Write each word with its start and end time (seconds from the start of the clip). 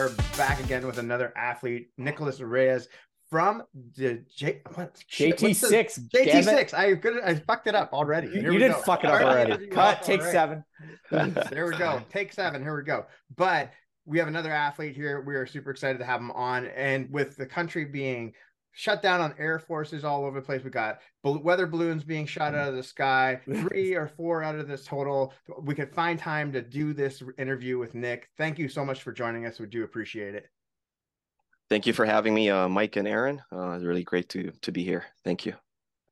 are 0.00 0.08
back 0.38 0.60
again 0.60 0.86
with 0.86 0.98
another 0.98 1.32
athlete, 1.36 1.90
Nicholas 1.98 2.40
Reyes 2.40 2.88
from 3.28 3.62
the 3.96 4.24
J, 4.34 4.62
what, 4.74 4.94
JT6. 5.10 6.08
JT6. 6.08 6.74
I 6.74 6.94
could 6.96 7.20
I 7.22 7.34
fucked 7.34 7.66
it 7.66 7.74
up 7.74 7.92
already. 7.92 8.28
Here 8.28 8.50
you 8.50 8.58
did 8.58 8.72
go. 8.72 8.78
fuck 8.78 9.04
it 9.04 9.10
up 9.10 9.20
already. 9.20 9.66
Cut. 9.68 10.02
Take 10.02 10.22
right. 10.22 10.32
seven. 10.32 10.64
there 11.10 11.66
we 11.66 11.76
go. 11.76 12.02
Take 12.10 12.32
seven. 12.32 12.62
Here 12.62 12.74
we 12.74 12.82
go. 12.82 13.06
But 13.36 13.72
we 14.06 14.18
have 14.18 14.26
another 14.26 14.50
athlete 14.50 14.96
here. 14.96 15.20
We 15.20 15.34
are 15.34 15.46
super 15.46 15.70
excited 15.70 15.98
to 15.98 16.04
have 16.04 16.20
him 16.20 16.30
on. 16.30 16.66
And 16.68 17.10
with 17.10 17.36
the 17.36 17.46
country 17.46 17.84
being 17.84 18.32
shut 18.80 19.02
down 19.02 19.20
on 19.20 19.34
air 19.38 19.58
forces 19.58 20.04
all 20.04 20.24
over 20.24 20.40
the 20.40 20.46
place. 20.46 20.64
We 20.64 20.70
got 20.70 21.00
weather 21.22 21.66
balloons 21.66 22.02
being 22.02 22.24
shot 22.24 22.54
out 22.54 22.68
of 22.68 22.74
the 22.74 22.82
sky, 22.82 23.38
three 23.44 23.94
or 23.94 24.08
four 24.08 24.42
out 24.42 24.54
of 24.54 24.68
this 24.68 24.86
total. 24.86 25.34
We 25.60 25.74
could 25.74 25.92
find 25.94 26.18
time 26.18 26.50
to 26.52 26.62
do 26.62 26.94
this 26.94 27.22
interview 27.36 27.76
with 27.76 27.94
Nick. 27.94 28.30
Thank 28.38 28.58
you 28.58 28.68
so 28.68 28.82
much 28.82 29.02
for 29.02 29.12
joining 29.12 29.44
us. 29.44 29.60
We 29.60 29.66
do 29.66 29.84
appreciate 29.84 30.34
it. 30.34 30.46
Thank 31.68 31.86
you 31.86 31.92
for 31.92 32.06
having 32.06 32.34
me, 32.34 32.48
uh, 32.48 32.68
Mike 32.68 32.96
and 32.96 33.06
Aaron. 33.06 33.42
Uh, 33.52 33.72
it's 33.72 33.84
really 33.84 34.02
great 34.02 34.30
to 34.30 34.50
to 34.62 34.72
be 34.72 34.82
here. 34.82 35.04
Thank 35.24 35.44
you. 35.44 35.54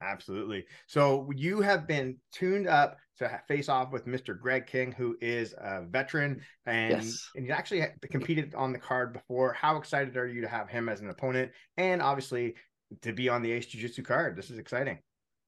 Absolutely. 0.01 0.65
So 0.87 1.29
you 1.35 1.61
have 1.61 1.87
been 1.87 2.17
tuned 2.33 2.69
up 2.69 2.99
to 3.19 3.41
face 3.49 3.69
off 3.69 3.91
with 3.91 4.07
Mr. 4.07 4.39
Greg 4.39 4.67
King, 4.67 4.93
who 4.93 5.17
is 5.21 5.55
a 5.59 5.83
veteran 5.83 6.41
and 6.67 7.03
yes. 7.03 7.31
and 7.35 7.45
he 7.45 7.51
actually 7.51 7.85
competed 8.11 8.55
on 8.55 8.73
the 8.73 8.79
card 8.79 9.13
before. 9.13 9.53
How 9.53 9.77
excited 9.77 10.17
are 10.17 10.27
you 10.27 10.41
to 10.41 10.49
have 10.49 10.69
him 10.69 10.89
as 10.89 11.01
an 11.01 11.11
opponent, 11.11 11.51
and 11.77 12.01
obviously 12.01 12.55
to 13.03 13.13
be 13.13 13.29
on 13.29 13.43
the 13.43 13.51
Ace 13.51 13.67
Jiu 13.67 13.81
Jitsu 13.81 14.03
card? 14.03 14.37
This 14.37 14.51
is 14.51 14.59
exciting. 14.59 14.99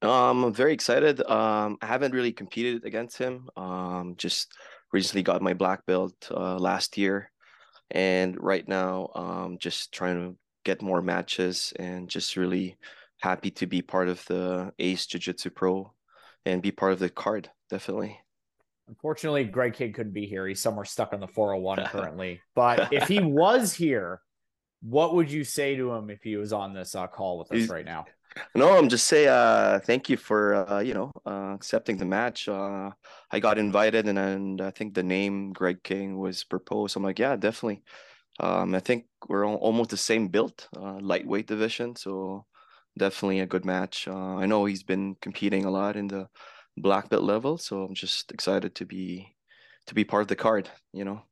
Um, 0.02 0.44
I'm 0.44 0.54
very 0.54 0.72
excited. 0.72 1.20
Um, 1.30 1.78
I 1.80 1.86
haven't 1.86 2.14
really 2.14 2.32
competed 2.32 2.84
against 2.84 3.18
him. 3.18 3.48
Um, 3.56 4.14
just 4.16 4.52
recently 4.92 5.22
got 5.22 5.42
my 5.42 5.54
black 5.54 5.86
belt 5.86 6.14
uh, 6.30 6.56
last 6.56 6.98
year, 6.98 7.30
and 7.92 8.36
right 8.42 8.66
now, 8.66 9.10
um, 9.14 9.58
just 9.58 9.92
trying 9.92 10.16
to 10.16 10.36
get 10.64 10.82
more 10.82 11.00
matches 11.02 11.72
and 11.76 12.08
just 12.08 12.36
really 12.36 12.76
happy 13.20 13.50
to 13.52 13.66
be 13.66 13.82
part 13.82 14.08
of 14.08 14.24
the 14.26 14.72
Ace 14.78 15.06
Jiu 15.06 15.20
Jitsu 15.20 15.50
Pro 15.50 15.92
and 16.44 16.62
be 16.62 16.70
part 16.70 16.92
of 16.92 16.98
the 16.98 17.08
card. 17.08 17.50
Definitely. 17.68 18.18
Unfortunately, 18.88 19.44
Greg 19.44 19.74
King 19.74 19.92
couldn't 19.92 20.12
be 20.12 20.26
here. 20.26 20.46
He's 20.48 20.60
somewhere 20.60 20.84
stuck 20.84 21.12
on 21.12 21.20
the 21.20 21.28
401 21.28 21.84
currently. 21.90 22.40
But 22.54 22.92
if 22.92 23.06
he 23.06 23.20
was 23.20 23.72
here, 23.72 24.20
what 24.82 25.14
would 25.14 25.30
you 25.30 25.44
say 25.44 25.76
to 25.76 25.92
him 25.92 26.10
if 26.10 26.22
he 26.22 26.36
was 26.36 26.52
on 26.52 26.74
this 26.74 26.94
uh, 26.94 27.06
call 27.06 27.38
with 27.38 27.52
us 27.52 27.58
He's, 27.58 27.68
right 27.68 27.84
now? 27.84 28.06
No, 28.54 28.76
I'm 28.76 28.88
just 28.88 29.06
say 29.06 29.28
uh, 29.28 29.80
thank 29.80 30.08
you 30.08 30.16
for 30.16 30.54
uh, 30.54 30.80
you 30.80 30.94
know 30.94 31.10
uh, 31.26 31.52
accepting 31.54 31.96
the 31.96 32.04
match. 32.04 32.48
Uh, 32.48 32.90
I 33.30 33.40
got 33.40 33.58
invited, 33.58 34.08
and, 34.08 34.18
and 34.18 34.60
I 34.60 34.70
think 34.70 34.94
the 34.94 35.02
name 35.02 35.52
Greg 35.52 35.82
King 35.82 36.18
was 36.18 36.44
proposed. 36.44 36.96
I'm 36.96 37.02
like, 37.02 37.18
yeah, 37.18 37.36
definitely. 37.36 37.82
Um, 38.38 38.74
I 38.74 38.80
think 38.80 39.06
we're 39.28 39.46
almost 39.46 39.90
the 39.90 39.96
same 39.96 40.28
build, 40.28 40.68
uh, 40.76 40.98
lightweight 41.00 41.46
division, 41.46 41.96
so 41.96 42.46
definitely 43.00 43.40
a 43.40 43.46
good 43.46 43.64
match. 43.64 44.06
Uh, 44.06 44.36
I 44.36 44.46
know 44.46 44.66
he's 44.66 44.82
been 44.82 45.16
competing 45.22 45.64
a 45.64 45.70
lot 45.70 45.96
in 45.96 46.06
the 46.06 46.28
black 46.76 47.08
belt 47.08 47.22
level, 47.22 47.56
so 47.56 47.82
I'm 47.82 47.94
just 47.94 48.30
excited 48.30 48.74
to 48.76 48.84
be 48.84 49.34
to 49.86 49.94
be 49.94 50.04
part 50.04 50.22
of 50.22 50.28
the 50.28 50.36
card. 50.36 50.68
You 50.92 51.04
know. 51.04 51.22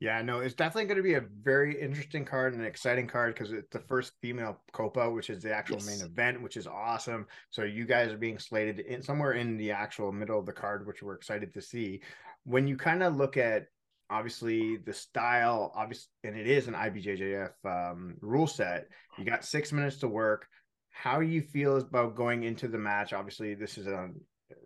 Yeah, 0.00 0.20
no, 0.22 0.40
it's 0.40 0.54
definitely 0.54 0.86
going 0.86 0.96
to 0.96 1.02
be 1.04 1.14
a 1.14 1.24
very 1.44 1.80
interesting 1.80 2.24
card 2.24 2.54
and 2.54 2.62
an 2.62 2.66
exciting 2.66 3.06
card 3.06 3.34
because 3.34 3.52
it's 3.52 3.70
the 3.70 3.84
first 3.86 4.14
female 4.20 4.60
Copa, 4.72 5.08
which 5.08 5.30
is 5.30 5.44
the 5.44 5.54
actual 5.54 5.76
yes. 5.76 5.86
main 5.86 6.00
event, 6.04 6.42
which 6.42 6.56
is 6.56 6.66
awesome. 6.66 7.26
So 7.50 7.62
you 7.62 7.84
guys 7.84 8.10
are 8.10 8.18
being 8.18 8.40
slated 8.40 8.80
in 8.80 9.00
somewhere 9.00 9.34
in 9.34 9.56
the 9.56 9.70
actual 9.70 10.10
middle 10.10 10.40
of 10.40 10.46
the 10.46 10.52
card, 10.52 10.88
which 10.88 11.04
we're 11.04 11.14
excited 11.14 11.54
to 11.54 11.62
see. 11.62 12.00
When 12.42 12.66
you 12.66 12.76
kind 12.76 13.04
of 13.04 13.14
look 13.14 13.36
at 13.36 13.66
obviously 14.12 14.76
the 14.76 14.92
style, 14.92 15.72
obviously, 15.74 16.08
and 16.24 16.36
it 16.36 16.46
is 16.46 16.68
an 16.68 16.74
IBJJF 16.74 17.52
um, 17.64 18.16
rule 18.20 18.46
set. 18.46 18.88
You 19.18 19.24
got 19.24 19.44
six 19.44 19.72
minutes 19.72 19.98
to 19.98 20.08
work. 20.08 20.46
How 20.92 21.20
you 21.20 21.42
feel 21.42 21.78
about 21.78 22.14
going 22.14 22.44
into 22.44 22.68
the 22.68 22.78
match? 22.78 23.12
Obviously, 23.12 23.54
this 23.54 23.76
is 23.76 23.86
a 23.86 24.10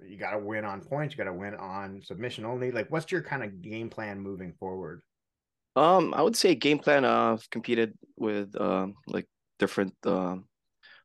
you 0.04 0.18
got 0.18 0.32
to 0.32 0.38
win 0.38 0.64
on 0.64 0.80
points. 0.80 1.14
You 1.14 1.18
got 1.24 1.30
to 1.30 1.36
win 1.36 1.54
on 1.54 2.02
submission 2.02 2.44
only. 2.44 2.70
Like, 2.70 2.90
what's 2.90 3.10
your 3.10 3.22
kind 3.22 3.42
of 3.42 3.62
game 3.62 3.88
plan 3.88 4.20
moving 4.20 4.52
forward? 4.58 5.02
Um, 5.76 6.14
I 6.14 6.22
would 6.22 6.36
say 6.36 6.54
game 6.54 6.78
plan. 6.78 7.04
Uh, 7.04 7.34
I've 7.34 7.50
competed 7.50 7.94
with 8.16 8.58
um 8.60 8.94
like 9.06 9.26
different 9.58 9.94
um 10.04 10.46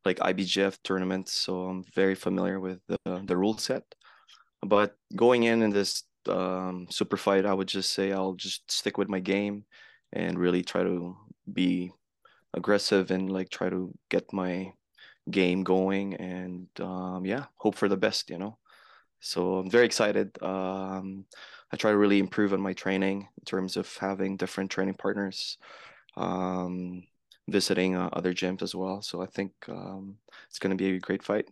like 0.06 0.18
IBJJF 0.18 0.78
tournaments, 0.84 1.34
so 1.34 1.66
I'm 1.66 1.84
very 1.94 2.16
familiar 2.16 2.60
with 2.60 2.80
the 2.88 2.98
the 3.26 3.38
rule 3.38 3.58
set. 3.58 3.84
But 4.62 4.96
going 5.16 5.44
in 5.44 5.62
in 5.62 5.72
this 5.72 6.04
um 6.28 6.88
super 6.90 7.18
fight, 7.18 7.46
I 7.46 7.54
would 7.54 7.68
just 7.68 7.92
say 7.92 8.12
I'll 8.12 8.34
just 8.34 8.72
stick 8.72 8.98
with 8.98 9.10
my 9.10 9.20
game 9.20 9.66
and 10.14 10.40
really 10.40 10.64
try 10.64 10.84
to 10.84 11.16
be 11.52 11.92
aggressive 12.54 13.12
and 13.12 13.32
like 13.32 13.50
try 13.50 13.70
to 13.70 13.94
get 14.10 14.32
my 14.34 14.72
game 15.30 15.64
going 15.64 16.16
and 16.16 16.68
um 16.80 17.26
yeah 17.26 17.46
hope 17.58 17.76
for 17.76 17.88
the 17.88 17.98
best 17.98 18.30
you 18.30 18.38
know 18.38 18.58
so 19.22 19.58
I'm 19.58 19.70
very 19.70 19.86
excited. 19.86 20.42
Um, 20.42 21.26
I 21.72 21.78
try 21.78 21.92
to 21.92 21.98
really 21.98 22.20
improve 22.20 22.54
on 22.54 22.60
my 22.60 22.74
training 22.74 23.28
in 23.38 23.46
terms 23.46 23.78
of 23.78 23.96
having 23.98 24.36
different 24.36 24.72
training 24.72 24.96
partners, 24.96 25.58
um, 26.18 27.04
visiting 27.48 27.96
uh, 27.96 28.10
other 28.12 28.34
gyms 28.34 28.64
as 28.64 28.76
well. 28.76 29.02
So 29.02 29.22
I 29.22 29.28
think 29.28 29.52
um, 29.70 30.18
it's 30.50 30.60
going 30.60 30.76
to 30.76 30.84
be 30.84 30.96
a 30.96 31.00
great 31.00 31.24
fight. 31.24 31.48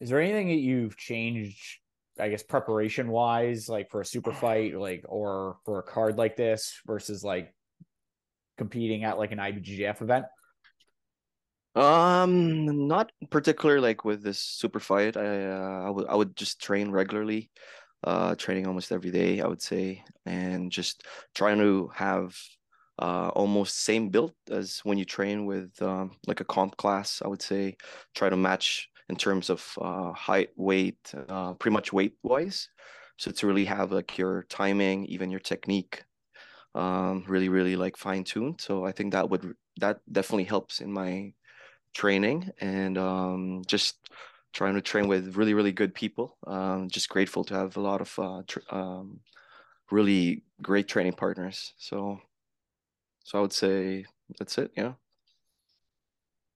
Is 0.00 0.08
there 0.08 0.20
anything 0.20 0.48
that 0.48 0.54
you've 0.54 0.96
changed, 0.96 1.80
I 2.18 2.28
guess, 2.28 2.44
preparation 2.44 3.08
wise, 3.08 3.68
like 3.68 3.90
for 3.90 4.00
a 4.00 4.06
super 4.06 4.32
fight, 4.32 4.78
like 4.78 5.04
or 5.08 5.56
for 5.64 5.80
a 5.80 5.82
card 5.82 6.16
like 6.16 6.36
this 6.36 6.80
versus 6.86 7.24
like 7.24 7.52
competing 8.56 9.02
at 9.02 9.18
like 9.18 9.32
an 9.32 9.38
IBJJF 9.38 10.00
event? 10.00 10.26
Um, 11.74 12.86
not 12.86 13.10
particular 13.30 13.80
like 13.80 14.04
with 14.04 14.22
this 14.22 14.38
super 14.38 14.78
fight. 14.80 15.16
I 15.16 15.46
uh, 15.50 15.82
I 15.86 15.90
would 15.90 16.06
I 16.08 16.14
would 16.14 16.36
just 16.36 16.60
train 16.62 16.90
regularly, 16.90 17.50
uh, 18.04 18.36
training 18.36 18.66
almost 18.66 18.92
every 18.92 19.10
day. 19.10 19.40
I 19.40 19.46
would 19.48 19.62
say, 19.62 20.04
and 20.24 20.70
just 20.70 21.04
trying 21.34 21.58
to 21.58 21.88
have 21.94 22.36
uh 23.00 23.28
almost 23.34 23.80
same 23.80 24.08
build 24.08 24.34
as 24.50 24.78
when 24.84 24.96
you 24.98 25.04
train 25.04 25.46
with 25.46 25.80
um 25.82 26.12
like 26.28 26.40
a 26.40 26.44
comp 26.44 26.76
class. 26.76 27.20
I 27.24 27.28
would 27.28 27.42
say 27.42 27.76
try 28.14 28.28
to 28.28 28.36
match 28.36 28.88
in 29.08 29.16
terms 29.16 29.50
of 29.50 29.76
uh 29.80 30.12
height, 30.12 30.50
weight, 30.56 31.12
uh, 31.28 31.54
pretty 31.54 31.72
much 31.74 31.92
weight 31.92 32.14
wise. 32.22 32.68
So 33.18 33.30
to 33.32 33.46
really 33.48 33.64
have 33.64 33.90
like 33.92 34.16
your 34.18 34.44
timing, 34.44 35.06
even 35.06 35.30
your 35.30 35.40
technique, 35.40 36.04
um, 36.74 37.24
really 37.28 37.48
really 37.48 37.76
like 37.76 37.96
fine 37.96 38.24
tuned. 38.24 38.60
So 38.60 38.84
I 38.84 38.92
think 38.92 39.12
that 39.12 39.30
would 39.30 39.54
that 39.80 40.00
definitely 40.10 40.44
helps 40.44 40.80
in 40.80 40.92
my 40.92 41.32
training 41.94 42.50
and 42.60 42.98
um, 42.98 43.62
just 43.66 43.96
trying 44.52 44.74
to 44.74 44.82
train 44.82 45.08
with 45.08 45.36
really 45.36 45.54
really 45.54 45.72
good 45.72 45.94
people. 45.94 46.36
Um, 46.46 46.88
just 46.88 47.08
grateful 47.08 47.44
to 47.44 47.54
have 47.54 47.76
a 47.76 47.80
lot 47.80 48.00
of 48.00 48.18
uh, 48.18 48.42
tr- 48.46 48.60
um, 48.70 49.20
really 49.90 50.42
great 50.60 50.88
training 50.88 51.14
partners. 51.14 51.72
So 51.78 52.20
so 53.24 53.38
i 53.38 53.40
would 53.40 53.52
say 53.52 54.04
that's 54.38 54.58
it 54.58 54.70
yeah. 54.76 54.92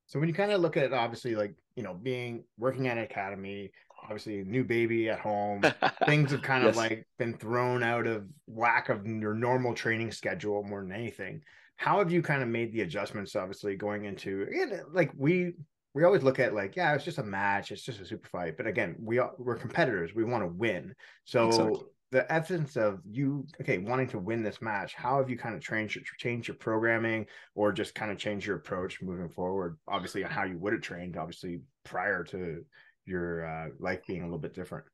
So 0.07 0.19
when 0.19 0.29
you 0.29 0.35
kind 0.35 0.53
of 0.53 0.61
look 0.63 0.77
at 0.77 0.85
it 0.85 0.93
obviously 0.93 1.35
like 1.35 1.55
you 1.75 1.83
know 1.83 1.95
being 1.95 2.45
working 2.57 2.87
at 2.87 2.97
an 2.97 3.05
academy 3.05 3.73
obviously 4.03 4.41
a 4.41 4.45
new 4.45 4.65
baby 4.65 5.11
at 5.11 5.19
home 5.19 5.63
things 6.07 6.31
have 6.31 6.43
kind 6.53 6.65
yes. 6.65 6.71
of 6.71 6.77
like 6.77 7.07
been 7.19 7.35
thrown 7.35 7.83
out 7.83 8.07
of 8.07 8.27
whack 8.47 8.89
of 8.89 9.07
your 9.07 9.35
normal 9.35 9.75
training 9.75 10.13
schedule 10.13 10.63
more 10.63 10.83
than 10.83 10.93
anything 10.93 11.43
how 11.79 11.99
have 11.99 12.11
you 12.11 12.21
kind 12.21 12.43
of 12.43 12.49
made 12.49 12.73
the 12.73 12.83
adjustments 12.83 13.35
obviously 13.35 13.77
going 13.77 14.05
into 14.05 14.43
again 14.43 14.83
like 14.93 15.11
we 15.17 15.55
we 15.95 16.05
always 16.05 16.23
look 16.23 16.39
at 16.39 16.53
like 16.55 16.77
yeah 16.77 16.95
it's 16.95 17.05
just 17.05 17.19
a 17.19 17.23
match 17.23 17.73
it's 17.73 17.83
just 17.83 18.01
a 18.01 18.05
super 18.05 18.29
fight 18.29 18.57
but 18.57 18.67
again 18.67 18.95
we 19.01 19.19
are 19.19 19.33
we're 19.39 19.57
competitors 19.57 20.15
we 20.15 20.25
want 20.25 20.43
to 20.43 20.49
win. 20.49 20.95
So 21.25 21.47
exactly. 21.47 21.81
the 22.11 22.33
essence 22.33 22.77
of 22.77 23.01
you 23.09 23.47
okay 23.61 23.79
wanting 23.79 24.09
to 24.09 24.19
win 24.19 24.43
this 24.43 24.61
match 24.61 24.95
how 24.95 25.19
have 25.19 25.31
you 25.31 25.39
kind 25.39 25.55
of 25.55 25.63
changed 25.63 25.95
your 25.95 26.05
change 26.19 26.49
your 26.49 26.57
programming 26.57 27.27
or 27.55 27.73
just 27.73 27.95
kind 27.95 28.11
of 28.11 28.19
change 28.19 28.47
your 28.47 28.57
approach 28.57 29.01
moving 29.01 29.29
forward? 29.29 29.79
Obviously 29.87 30.25
on 30.25 30.31
how 30.31 30.45
you 30.45 30.59
would 30.59 30.73
have 30.73 30.83
trained 30.83 31.17
obviously 31.17 31.61
prior 31.85 32.25
to 32.25 32.65
your 33.07 33.47
uh, 33.47 33.69
life 33.79 34.01
being 34.07 34.21
a 34.21 34.25
little 34.25 34.39
bit 34.39 34.55
different. 34.55 34.85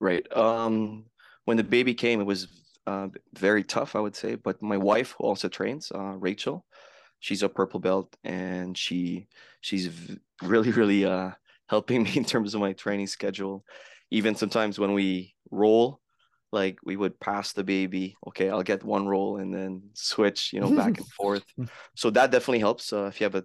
Right 0.00 0.26
um 0.36 1.04
when 1.44 1.56
the 1.56 1.64
baby 1.64 1.94
came 1.94 2.20
it 2.20 2.24
was 2.24 2.63
uh, 2.86 3.08
very 3.34 3.64
tough, 3.64 3.96
I 3.96 4.00
would 4.00 4.16
say. 4.16 4.34
But 4.34 4.62
my 4.62 4.76
wife, 4.76 5.14
who 5.18 5.24
also 5.24 5.48
trains, 5.48 5.90
uh, 5.94 6.16
Rachel, 6.18 6.64
she's 7.20 7.42
a 7.42 7.48
purple 7.48 7.80
belt, 7.80 8.16
and 8.24 8.76
she 8.76 9.28
she's 9.60 9.90
really 10.42 10.70
really 10.70 11.04
uh, 11.04 11.30
helping 11.68 12.02
me 12.04 12.12
in 12.16 12.24
terms 12.24 12.54
of 12.54 12.60
my 12.60 12.72
training 12.72 13.06
schedule. 13.06 13.64
Even 14.10 14.34
sometimes 14.34 14.78
when 14.78 14.92
we 14.92 15.34
roll, 15.50 16.00
like 16.52 16.78
we 16.84 16.96
would 16.96 17.18
pass 17.20 17.52
the 17.52 17.64
baby. 17.64 18.16
Okay, 18.28 18.50
I'll 18.50 18.62
get 18.62 18.84
one 18.84 19.06
roll 19.06 19.38
and 19.38 19.52
then 19.52 19.90
switch, 19.94 20.52
you 20.52 20.60
know, 20.60 20.70
back 20.70 20.98
and 20.98 21.08
forth. 21.18 21.44
So 21.96 22.10
that 22.10 22.30
definitely 22.30 22.60
helps. 22.60 22.92
Uh, 22.92 23.06
if 23.06 23.20
you 23.20 23.24
have 23.24 23.34
a 23.34 23.44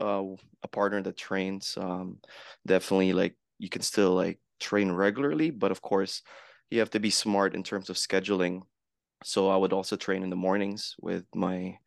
uh, 0.00 0.36
a 0.62 0.68
partner 0.68 1.02
that 1.02 1.16
trains, 1.16 1.78
um, 1.80 2.18
definitely 2.66 3.12
like 3.12 3.34
you 3.58 3.68
can 3.68 3.82
still 3.82 4.12
like 4.14 4.38
train 4.60 4.92
regularly, 4.92 5.50
but 5.50 5.70
of 5.70 5.80
course 5.80 6.22
you 6.70 6.80
have 6.80 6.90
to 6.90 7.00
be 7.00 7.10
smart 7.10 7.54
in 7.54 7.62
terms 7.62 7.90
of 7.90 7.96
scheduling. 7.96 8.62
So 9.24 9.48
I 9.48 9.56
would 9.56 9.72
also 9.72 9.96
train 9.96 10.22
in 10.22 10.30
the 10.30 10.36
mornings 10.36 10.94
with 11.00 11.24
my 11.34 11.78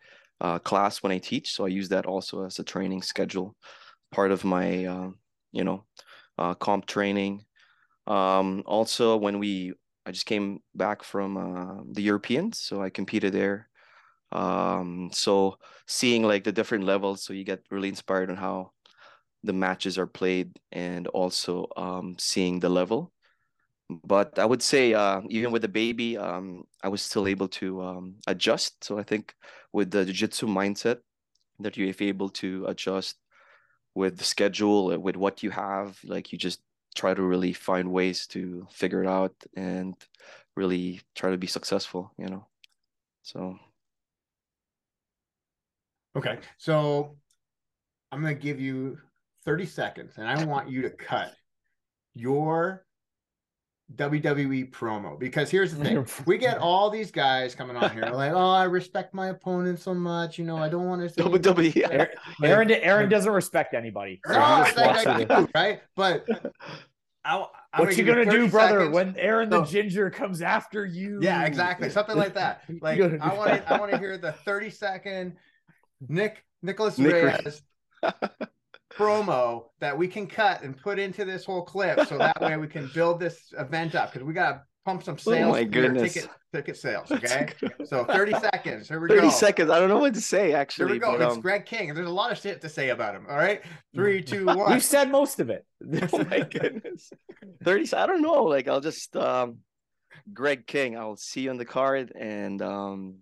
uh, 0.42 0.60
class 0.60 1.04
when 1.04 1.12
I 1.12 1.20
teach. 1.20 1.54
So 1.54 1.66
I 1.66 1.70
use 1.70 1.90
that 1.90 2.06
also 2.06 2.46
as 2.46 2.60
a 2.60 2.64
training 2.64 3.02
schedule, 3.02 3.56
part 4.12 4.32
of 4.32 4.44
my, 4.44 4.86
uh, 4.86 5.10
you 5.52 5.64
know, 5.64 5.86
uh, 6.38 6.54
comp 6.56 6.86
training. 6.86 7.46
Um, 8.08 8.64
also, 8.66 9.18
when 9.18 9.40
we, 9.40 9.74
I 10.06 10.12
just 10.12 10.26
came 10.26 10.60
back 10.74 11.04
from 11.04 11.38
uh, 11.38 11.84
the 11.92 12.02
Europeans, 12.02 12.60
so 12.60 12.82
I 12.82 12.90
competed 12.90 13.34
there. 13.34 13.70
Um, 14.32 15.10
so 15.12 15.58
seeing 15.88 16.24
like 16.24 16.44
the 16.44 16.52
different 16.52 16.86
levels, 16.86 17.24
so 17.24 17.34
you 17.34 17.44
get 17.44 17.64
really 17.70 17.90
inspired 17.90 18.30
on 18.30 18.38
how 18.38 18.72
the 19.44 19.54
matches 19.54 19.98
are 19.98 20.08
played 20.08 20.60
and 20.72 21.08
also 21.08 21.68
um, 21.78 22.16
seeing 22.18 22.60
the 22.60 22.70
level. 22.70 23.12
But 23.90 24.38
I 24.38 24.46
would 24.46 24.62
say 24.62 24.94
uh, 24.94 25.22
even 25.30 25.52
with 25.52 25.64
the 25.64 25.68
baby, 25.68 26.18
um, 26.18 26.64
I 26.84 26.90
was 26.90 27.02
still 27.02 27.28
able 27.28 27.48
to 27.60 27.82
um, 27.82 28.16
adjust. 28.28 28.84
So 28.84 29.00
I 29.00 29.04
think 29.04 29.34
with 29.74 29.90
the 29.92 30.06
jiu-jitsu 30.06 30.48
mindset 30.48 31.00
that 31.60 31.76
you're 31.76 31.94
able 32.00 32.30
to 32.30 32.66
adjust 32.68 33.18
with 33.96 34.18
the 34.18 34.24
schedule, 34.24 34.98
with 35.00 35.16
what 35.16 35.42
you 35.42 35.50
have, 35.50 36.00
like 36.04 36.32
you 36.32 36.38
just 36.38 36.62
try 36.96 37.14
to 37.14 37.22
really 37.22 37.54
find 37.54 37.92
ways 37.92 38.28
to 38.28 38.68
figure 38.72 39.04
it 39.04 39.08
out 39.08 39.34
and 39.56 39.96
really 40.56 41.02
try 41.16 41.32
to 41.32 41.38
be 41.38 41.48
successful, 41.48 42.12
you 42.18 42.28
know. 42.28 42.46
So 43.24 43.58
Okay. 46.16 46.40
So 46.58 47.16
I'm 48.12 48.22
going 48.22 48.36
to 48.36 48.42
give 48.42 48.60
you 48.60 48.98
30 49.46 49.66
seconds 49.66 50.14
and 50.18 50.28
I 50.28 50.44
want 50.46 50.70
you 50.70 50.82
to 50.82 50.90
cut 50.90 51.34
your 52.16 52.86
WWE 53.96 54.70
promo 54.70 55.18
because 55.18 55.50
here's 55.50 55.74
the 55.74 55.84
thing 55.84 56.06
we 56.26 56.38
get 56.38 56.60
all 56.60 56.90
these 56.90 57.12
guys 57.12 57.56
coming 57.56 57.76
on 57.76 57.90
here 57.92 58.06
like 58.06 58.32
oh 58.34 58.52
I 58.52 58.66
respect 58.66 59.14
my 59.14 59.30
opponent 59.30 59.80
so 59.80 59.94
much 59.94 60.38
you 60.38 60.46
know 60.46 60.58
I 60.58 60.70
don't 60.70 60.86
want 60.86 61.02
to 61.02 61.10
say 61.10 61.22
WWE 61.22 61.92
Aaron, 61.92 62.08
Aaron, 62.44 62.72
Aaron 62.72 63.10
doesn't 63.10 63.32
respect 63.32 63.74
anybody. 63.74 64.22
So 64.28 64.34
no, 64.34 64.66
like, 64.76 65.08
I 65.08 65.24
do, 65.24 65.48
right? 65.56 65.82
But 65.96 66.26
I, 67.26 67.46
what 67.78 67.98
you 67.98 68.04
gonna 68.04 68.30
do 68.30 68.48
brother 68.48 68.80
seconds. 68.80 68.94
when 68.94 69.16
Aaron 69.18 69.50
the 69.50 69.64
ginger 69.64 70.10
comes 70.10 70.42
after 70.42 70.86
you? 70.86 71.20
Yeah 71.22 71.46
exactly 71.46 71.90
something 71.90 72.16
like 72.16 72.36
that. 72.36 72.64
Like 72.82 73.00
I 73.00 73.34
want 73.34 73.52
to 73.52 73.74
I 73.74 73.80
want 73.80 73.92
to 73.92 73.98
hear 73.98 74.18
the 74.18 74.32
30 74.32 74.70
second 74.70 75.36
Nick 76.08 76.44
Nicholas 76.62 76.98
Nick 76.98 77.14
Reyes 77.14 77.62
promo 79.00 79.66
that 79.80 79.98
we 79.98 80.08
can 80.08 80.28
cut 80.28 80.62
and 80.62 80.78
put 80.78 81.00
into 81.00 81.24
this 81.24 81.46
whole 81.46 81.64
clip 81.64 82.06
so 82.08 82.18
that 82.18 82.40
way 82.42 82.58
we 82.58 82.68
can 82.68 82.90
build 82.94 83.20
this 83.20 83.54
event 83.58 83.96
up 83.96 84.12
because 84.12 84.26
we 84.26 84.34
got 84.34 84.52
to 84.52 84.62
pump 84.86 85.04
some 85.04 85.16
oh 85.16 85.32
sales. 85.32 85.48
Oh 85.48 85.52
my 85.52 85.64
goodness. 85.64 86.14
Ticket, 86.14 86.30
ticket 86.54 86.78
sales. 86.78 87.10
Okay. 87.12 87.48
so 87.86 88.04
30 88.04 88.34
seconds. 88.34 88.90
Here 88.90 89.00
we 89.00 89.08
30 89.08 89.22
go. 89.22 89.28
30 89.28 89.38
seconds. 89.38 89.70
I 89.70 89.80
don't 89.80 89.90
know 89.90 90.00
what 90.00 90.14
to 90.16 90.22
say 90.22 90.54
actually. 90.54 90.88
Here 90.88 90.94
we 90.96 91.00
go. 91.00 91.18
But, 91.18 91.22
it's 91.22 91.36
um... 91.36 91.42
Greg 91.42 91.66
King. 91.66 91.94
There's 91.94 92.08
a 92.08 92.12
lot 92.12 92.32
of 92.32 92.38
shit 92.38 92.60
to 92.62 92.70
say 92.70 92.90
about 92.90 93.16
him. 93.16 93.26
All 93.30 93.38
right. 93.38 93.62
Three, 93.96 94.22
two, 94.22 94.46
one. 94.46 94.74
We've 94.74 94.84
said 94.84 95.10
most 95.10 95.40
of 95.40 95.50
it. 95.50 95.66
oh 96.14 96.26
my 96.26 96.42
goodness. 96.42 97.10
30. 97.64 97.94
I 97.96 98.06
don't 98.06 98.22
know. 98.22 98.44
Like 98.44 98.68
I'll 98.68 98.82
just 98.82 99.16
um 99.16 99.60
Greg 100.34 100.68
King. 100.68 100.98
I'll 100.98 101.16
see 101.16 101.42
you 101.42 101.52
on 101.52 101.58
the 101.58 101.66
card 101.66 102.12
and 102.20 102.62
um 102.62 103.16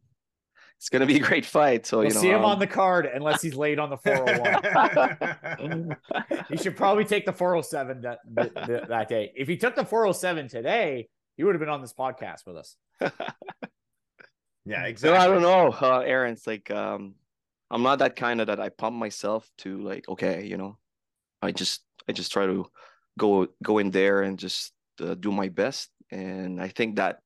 it's 0.77 0.89
going 0.89 0.99
to 0.99 1.05
be 1.05 1.17
a 1.17 1.19
great 1.19 1.45
fight. 1.45 1.85
So 1.85 1.97
we'll 1.97 2.07
you 2.07 2.13
know, 2.13 2.21
see 2.21 2.29
him 2.29 2.39
um... 2.39 2.45
on 2.45 2.59
the 2.59 2.67
card 2.67 3.09
unless 3.11 3.41
he's 3.41 3.55
late 3.55 3.79
on 3.79 3.89
the 3.89 3.97
401. 3.97 5.97
he 6.49 6.57
should 6.57 6.77
probably 6.77 7.03
take 7.03 7.25
the 7.25 7.33
407 7.33 8.01
that, 8.01 8.19
that, 8.33 8.87
that 8.87 9.09
day. 9.09 9.31
If 9.35 9.47
he 9.47 9.57
took 9.57 9.75
the 9.75 9.83
407 9.83 10.47
today, 10.47 11.09
he 11.35 11.43
would 11.43 11.55
have 11.55 11.59
been 11.59 11.69
on 11.69 11.81
this 11.81 11.93
podcast 11.93 12.45
with 12.45 12.57
us. 12.57 12.75
yeah, 14.65 14.85
exactly. 14.85 14.97
So 14.97 15.15
I 15.15 15.27
don't 15.27 15.41
know, 15.41 15.75
uh, 15.81 15.99
Aaron. 15.99 16.33
It's 16.33 16.47
like 16.47 16.69
um, 16.71 17.15
I'm 17.69 17.83
not 17.83 17.99
that 17.99 18.15
kind 18.15 18.41
of 18.41 18.47
that 18.47 18.59
I 18.59 18.69
pump 18.69 18.95
myself 18.95 19.49
to 19.59 19.79
like, 19.79 20.07
okay, 20.09 20.45
you 20.45 20.57
know, 20.57 20.77
I 21.41 21.51
just 21.51 21.81
I 22.07 22.11
just 22.11 22.31
try 22.31 22.45
to 22.45 22.65
go 23.17 23.47
go 23.63 23.77
in 23.77 23.91
there 23.91 24.23
and 24.23 24.37
just 24.37 24.73
uh, 25.01 25.15
do 25.15 25.31
my 25.31 25.49
best. 25.49 25.89
And 26.11 26.61
I 26.61 26.69
think 26.69 26.95
that 26.95 27.19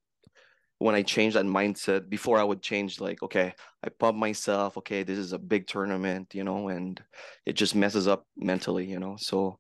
when 0.82 0.96
I 0.96 1.04
changed 1.04 1.36
that 1.36 1.46
mindset, 1.46 2.10
before 2.10 2.40
I 2.40 2.44
would 2.44 2.64
change 2.64 3.00
like, 3.00 3.22
okay, 3.22 3.54
I 3.84 3.90
pump 3.90 4.18
myself, 4.18 4.78
okay, 4.78 5.04
this 5.04 5.20
is 5.20 5.32
a 5.32 5.38
big 5.38 5.68
tournament, 5.68 6.34
you 6.34 6.44
know, 6.44 6.70
and 6.70 7.00
it 7.46 7.54
just 7.54 7.76
messes 7.76 8.08
up 8.08 8.26
mentally, 8.36 8.86
you 8.86 8.98
know. 8.98 9.16
So 9.20 9.60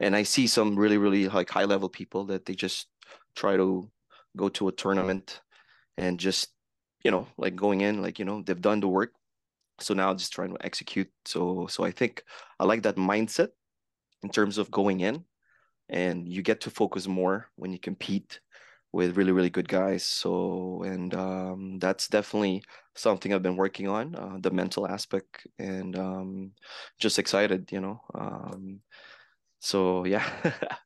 and 0.00 0.16
I 0.16 0.22
see 0.22 0.46
some 0.46 0.74
really, 0.74 0.96
really 0.96 1.28
like 1.28 1.50
high 1.50 1.66
level 1.66 1.90
people 1.90 2.24
that 2.26 2.46
they 2.46 2.54
just 2.54 2.88
try 3.36 3.58
to 3.58 3.90
go 4.38 4.48
to 4.50 4.68
a 4.68 4.72
tournament 4.72 5.42
and 5.98 6.18
just, 6.18 6.48
you 7.04 7.10
know, 7.10 7.28
like 7.36 7.54
going 7.54 7.82
in, 7.82 8.00
like, 8.00 8.18
you 8.18 8.24
know, 8.24 8.40
they've 8.40 8.58
done 8.58 8.80
the 8.80 8.88
work. 8.88 9.12
So 9.80 9.92
now 9.92 10.14
just 10.14 10.32
trying 10.32 10.56
to 10.56 10.64
execute. 10.64 11.10
So 11.26 11.66
so 11.68 11.84
I 11.84 11.90
think 11.90 12.24
I 12.58 12.64
like 12.64 12.84
that 12.84 12.96
mindset 12.96 13.50
in 14.22 14.30
terms 14.30 14.56
of 14.56 14.70
going 14.70 15.00
in 15.00 15.24
and 15.90 16.26
you 16.26 16.40
get 16.40 16.62
to 16.62 16.70
focus 16.70 17.06
more 17.06 17.50
when 17.56 17.70
you 17.70 17.78
compete 17.78 18.40
with 18.94 19.16
really 19.16 19.32
really 19.32 19.50
good 19.50 19.68
guys. 19.68 20.04
So 20.04 20.82
and 20.84 21.14
um, 21.14 21.78
that's 21.78 22.08
definitely 22.08 22.62
something 22.96 23.34
i've 23.34 23.42
been 23.42 23.56
working 23.56 23.88
on 23.88 24.14
uh, 24.14 24.36
the 24.40 24.52
mental 24.52 24.86
aspect 24.86 25.48
and 25.58 25.98
um, 25.98 26.52
just 27.00 27.18
excited 27.18 27.72
you 27.72 27.80
know 27.80 28.00
um, 28.14 28.80
so 29.60 30.04
yeah. 30.04 30.24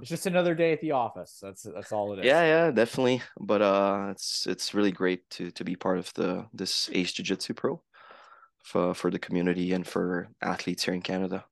It's 0.00 0.10
just 0.10 0.26
another 0.26 0.56
day 0.56 0.72
at 0.72 0.80
the 0.80 0.90
office. 0.90 1.38
That's 1.40 1.62
that's 1.62 1.92
all 1.92 2.12
it 2.12 2.18
is. 2.18 2.24
Yeah 2.24 2.42
yeah 2.42 2.70
definitely. 2.72 3.22
But 3.38 3.62
uh 3.62 4.08
it's 4.10 4.44
it's 4.46 4.74
really 4.74 4.90
great 4.90 5.28
to 5.30 5.52
to 5.52 5.64
be 5.64 5.76
part 5.76 5.98
of 5.98 6.12
the 6.14 6.46
this 6.52 6.90
ace 6.92 7.12
jiu-jitsu 7.12 7.54
pro 7.54 7.80
for 8.64 8.94
for 8.94 9.10
the 9.10 9.18
community 9.18 9.72
and 9.72 9.86
for 9.86 10.28
athletes 10.42 10.84
here 10.84 10.94
in 10.94 11.02
canada 11.02 11.44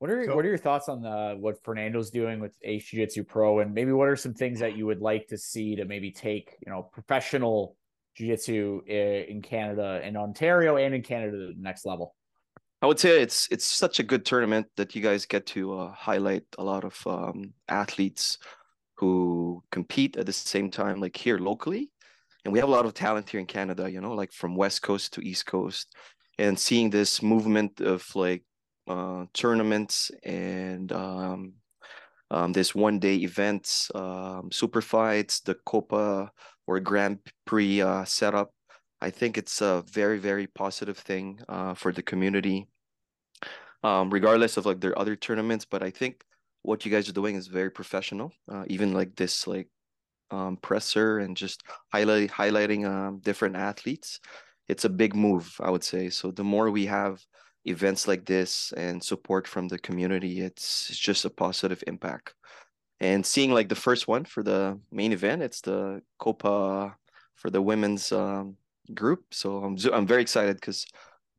what 0.00 0.10
are 0.10 0.24
so, 0.24 0.34
what 0.34 0.46
are 0.46 0.48
your 0.48 0.58
thoughts 0.58 0.88
on 0.88 1.02
the 1.02 1.36
what 1.38 1.62
Fernando's 1.62 2.10
doing 2.10 2.40
with 2.40 2.56
Ace 2.62 2.86
Jiu 2.86 3.00
Jitsu 3.00 3.22
Pro, 3.22 3.60
and 3.60 3.74
maybe 3.74 3.92
what 3.92 4.08
are 4.08 4.16
some 4.16 4.32
things 4.32 4.58
that 4.58 4.74
you 4.74 4.86
would 4.86 5.02
like 5.02 5.28
to 5.28 5.36
see 5.36 5.76
to 5.76 5.84
maybe 5.84 6.10
take 6.10 6.56
you 6.64 6.72
know 6.72 6.82
professional 6.82 7.76
Jiu 8.16 8.28
Jitsu 8.28 8.80
in 8.86 9.42
Canada, 9.42 10.00
in 10.02 10.16
Ontario, 10.16 10.78
and 10.78 10.94
in 10.94 11.02
Canada 11.02 11.32
to 11.32 11.46
the 11.48 11.54
next 11.58 11.84
level? 11.84 12.16
I 12.80 12.86
would 12.86 12.98
say 12.98 13.20
it's 13.20 13.46
it's 13.50 13.66
such 13.66 14.00
a 14.00 14.02
good 14.02 14.24
tournament 14.24 14.68
that 14.76 14.96
you 14.96 15.02
guys 15.02 15.26
get 15.26 15.44
to 15.48 15.78
uh, 15.78 15.92
highlight 15.92 16.44
a 16.56 16.64
lot 16.64 16.84
of 16.84 16.98
um, 17.06 17.52
athletes 17.68 18.38
who 18.94 19.62
compete 19.70 20.16
at 20.16 20.24
the 20.24 20.32
same 20.32 20.70
time, 20.70 20.98
like 20.98 21.14
here 21.14 21.36
locally, 21.36 21.90
and 22.46 22.54
we 22.54 22.58
have 22.58 22.70
a 22.70 22.72
lot 22.72 22.86
of 22.86 22.94
talent 22.94 23.28
here 23.28 23.40
in 23.40 23.44
Canada. 23.44 23.90
You 23.90 24.00
know, 24.00 24.14
like 24.14 24.32
from 24.32 24.56
West 24.56 24.80
Coast 24.80 25.12
to 25.12 25.20
East 25.20 25.44
Coast, 25.44 25.94
and 26.38 26.58
seeing 26.58 26.88
this 26.88 27.22
movement 27.22 27.82
of 27.82 28.02
like 28.16 28.44
uh, 28.88 29.26
tournaments 29.32 30.10
and 30.24 30.92
um, 30.92 31.54
um, 32.30 32.52
this 32.52 32.74
one 32.74 32.98
day 32.98 33.16
events, 33.16 33.90
um, 33.94 34.50
super 34.52 34.80
fights, 34.80 35.40
the 35.40 35.54
Copa 35.66 36.30
or 36.66 36.80
Grand 36.80 37.18
Prix 37.44 37.80
uh, 37.80 38.04
setup. 38.04 38.52
I 39.00 39.10
think 39.10 39.38
it's 39.38 39.60
a 39.62 39.82
very, 39.90 40.18
very 40.18 40.46
positive 40.46 40.98
thing 40.98 41.40
uh, 41.48 41.74
for 41.74 41.92
the 41.92 42.02
community, 42.02 42.68
um, 43.82 44.10
regardless 44.10 44.56
of 44.56 44.66
like 44.66 44.80
their 44.80 44.98
other 44.98 45.16
tournaments. 45.16 45.64
But 45.64 45.82
I 45.82 45.90
think 45.90 46.22
what 46.62 46.84
you 46.84 46.92
guys 46.92 47.08
are 47.08 47.12
doing 47.12 47.34
is 47.34 47.46
very 47.46 47.70
professional. 47.70 48.32
Uh, 48.50 48.64
even 48.68 48.92
like 48.92 49.16
this, 49.16 49.46
like 49.46 49.68
um, 50.30 50.56
presser 50.58 51.18
and 51.18 51.36
just 51.36 51.62
highlight 51.92 52.30
highlighting 52.30 52.86
um, 52.86 53.20
different 53.20 53.56
athletes. 53.56 54.20
It's 54.68 54.84
a 54.84 54.90
big 54.90 55.16
move, 55.16 55.56
I 55.60 55.70
would 55.70 55.82
say. 55.82 56.10
So 56.10 56.30
the 56.30 56.44
more 56.44 56.70
we 56.70 56.86
have 56.86 57.20
events 57.64 58.08
like 58.08 58.24
this 58.24 58.72
and 58.76 59.02
support 59.02 59.46
from 59.46 59.68
the 59.68 59.78
community, 59.78 60.40
it's, 60.40 60.90
it's 60.90 60.98
just 60.98 61.24
a 61.24 61.30
positive 61.30 61.82
impact. 61.86 62.34
And 63.00 63.24
seeing 63.24 63.52
like 63.52 63.68
the 63.68 63.74
first 63.74 64.08
one 64.08 64.24
for 64.24 64.42
the 64.42 64.78
main 64.92 65.12
event, 65.12 65.42
it's 65.42 65.60
the 65.62 66.02
Copa 66.18 66.94
for 67.36 67.50
the 67.50 67.62
women's 67.62 68.12
um, 68.12 68.56
group. 68.92 69.24
So 69.32 69.64
I'm 69.64 69.76
I'm 69.92 70.06
very 70.06 70.20
excited 70.20 70.56
because 70.56 70.86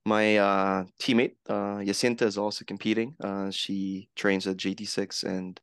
my 0.06 0.38
uh, 0.38 0.86
teammate 1.00 1.36
uh, 1.48 1.84
Jacinta 1.84 2.26
is 2.26 2.38
also 2.38 2.66
competing. 2.66 3.16
Uh, 3.24 3.52
she 3.52 4.10
trains 4.16 4.48
at 4.48 4.58
JT6 4.58 5.24
and 5.24 5.60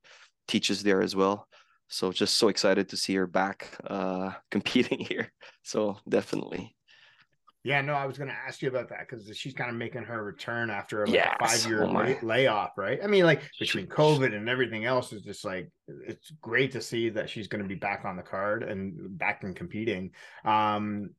teaches 0.47 0.83
there 0.83 1.03
as 1.03 1.17
well. 1.17 1.49
So 1.89 2.13
just 2.13 2.37
so 2.37 2.49
excited 2.49 2.89
to 2.91 2.97
see 2.97 3.15
her 3.17 3.27
back 3.27 3.77
uh, 3.87 4.33
competing 4.51 5.01
here. 5.01 5.33
So 5.63 5.99
definitely. 6.09 6.77
Yeah, 7.65 7.81
no, 7.81 7.93
I 7.93 8.07
was 8.07 8.17
going 8.17 8.29
to 8.31 8.37
ask 8.47 8.63
you 8.63 8.69
about 8.69 8.89
that 8.91 9.01
because 9.09 9.37
she's 9.37 9.53
kind 9.53 9.69
of 9.69 9.77
making 9.77 10.05
her 10.05 10.25
return 10.25 10.71
after 10.71 11.05
like 11.05 11.15
yes. 11.15 11.37
a 11.41 11.47
five 11.47 11.71
year 11.71 11.85
oh 11.85 11.91
lay- 11.91 12.19
layoff, 12.23 12.79
right? 12.79 13.01
I 13.03 13.09
mean, 13.09 13.25
like 13.25 13.43
between 13.59 13.87
COVID 13.87 14.35
and 14.35 14.49
everything 14.49 14.85
else, 14.85 15.13
is 15.13 15.23
just 15.23 15.45
like 15.45 15.71
it's 15.89 16.31
great 16.41 16.73
to 16.73 16.81
see 16.81 17.09
that 17.11 17.29
she's 17.29 17.49
going 17.49 17.63
to 17.63 17.69
be 17.69 17.75
back 17.75 18.05
on 18.05 18.17
the 18.17 18.23
card 18.23 18.63
and 18.63 19.19
back 19.19 19.43
and 19.43 19.57
competing. 19.57 20.13
Um, 20.45 21.11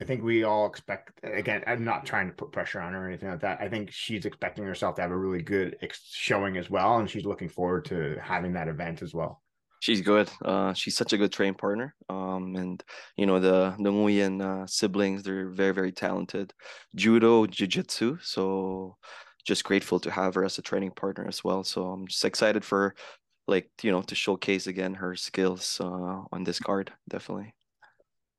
I 0.00 0.06
think 0.06 0.24
we 0.24 0.44
all 0.44 0.66
expect 0.66 1.20
again. 1.22 1.62
I'm 1.66 1.84
not 1.84 2.04
trying 2.04 2.26
to 2.28 2.34
put 2.34 2.52
pressure 2.52 2.80
on 2.80 2.92
her 2.94 3.04
or 3.04 3.08
anything 3.08 3.30
like 3.30 3.40
that. 3.40 3.60
I 3.60 3.68
think 3.68 3.92
she's 3.92 4.24
expecting 4.24 4.64
herself 4.64 4.96
to 4.96 5.02
have 5.02 5.10
a 5.10 5.16
really 5.16 5.42
good 5.42 5.76
ex- 5.82 6.10
showing 6.10 6.56
as 6.56 6.68
well, 6.68 6.98
and 6.98 7.08
she's 7.08 7.26
looking 7.26 7.48
forward 7.48 7.84
to 7.86 8.16
having 8.20 8.54
that 8.54 8.68
event 8.68 9.02
as 9.02 9.14
well. 9.14 9.42
She's 9.80 10.02
good. 10.02 10.30
Uh, 10.44 10.72
she's 10.74 10.96
such 10.96 11.12
a 11.12 11.18
good 11.18 11.32
train 11.32 11.54
partner. 11.54 11.94
Um, 12.08 12.54
and 12.56 12.82
you 13.16 13.26
know 13.26 13.40
the 13.40 13.74
the 13.78 13.90
Nguyen 13.90 14.40
uh, 14.40 14.66
siblings, 14.66 15.22
they're 15.22 15.48
very 15.50 15.72
very 15.72 15.92
talented, 15.92 16.52
judo, 16.94 17.46
jiu-jitsu. 17.46 18.18
So 18.22 18.96
just 19.44 19.64
grateful 19.64 19.98
to 20.00 20.10
have 20.10 20.34
her 20.34 20.44
as 20.44 20.58
a 20.58 20.62
training 20.62 20.92
partner 20.92 21.26
as 21.26 21.42
well. 21.42 21.64
So 21.64 21.86
I'm 21.86 22.06
just 22.06 22.24
excited 22.24 22.62
for 22.64 22.94
like 23.48 23.70
you 23.82 23.90
know 23.90 24.02
to 24.02 24.14
showcase 24.14 24.66
again 24.66 24.94
her 24.94 25.16
skills 25.16 25.80
uh, 25.80 26.22
on 26.30 26.44
this 26.44 26.58
card. 26.60 26.92
Definitely. 27.08 27.54